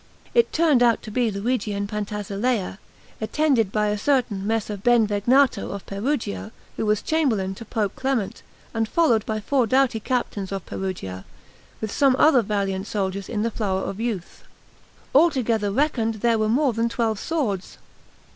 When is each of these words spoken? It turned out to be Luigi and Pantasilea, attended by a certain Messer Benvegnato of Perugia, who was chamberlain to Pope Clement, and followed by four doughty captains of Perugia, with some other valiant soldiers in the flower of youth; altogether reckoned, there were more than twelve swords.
It 0.33 0.51
turned 0.51 0.81
out 0.81 1.03
to 1.03 1.11
be 1.11 1.29
Luigi 1.29 1.73
and 1.73 1.87
Pantasilea, 1.87 2.79
attended 3.21 3.71
by 3.71 3.89
a 3.89 3.99
certain 3.99 4.47
Messer 4.47 4.75
Benvegnato 4.75 5.69
of 5.69 5.85
Perugia, 5.85 6.51
who 6.75 6.87
was 6.87 7.03
chamberlain 7.03 7.53
to 7.53 7.65
Pope 7.65 7.95
Clement, 7.95 8.41
and 8.73 8.89
followed 8.89 9.23
by 9.27 9.39
four 9.39 9.67
doughty 9.67 9.99
captains 9.99 10.51
of 10.51 10.65
Perugia, 10.65 11.23
with 11.81 11.91
some 11.91 12.15
other 12.15 12.41
valiant 12.41 12.87
soldiers 12.87 13.29
in 13.29 13.43
the 13.43 13.51
flower 13.51 13.81
of 13.81 13.99
youth; 13.99 14.43
altogether 15.13 15.69
reckoned, 15.71 16.15
there 16.15 16.39
were 16.39 16.49
more 16.49 16.73
than 16.73 16.89
twelve 16.89 17.19
swords. 17.19 17.77